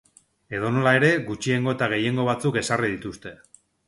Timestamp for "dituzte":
2.95-3.35